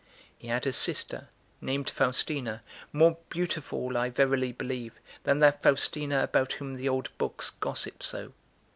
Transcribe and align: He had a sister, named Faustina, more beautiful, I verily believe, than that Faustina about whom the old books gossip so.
He 0.35 0.47
had 0.47 0.65
a 0.65 0.73
sister, 0.73 1.27
named 1.61 1.87
Faustina, 1.87 2.63
more 2.91 3.19
beautiful, 3.29 3.95
I 3.95 4.09
verily 4.09 4.51
believe, 4.51 4.99
than 5.25 5.37
that 5.41 5.61
Faustina 5.61 6.23
about 6.23 6.53
whom 6.53 6.73
the 6.73 6.89
old 6.89 7.15
books 7.19 7.51
gossip 7.51 8.01
so. 8.01 8.33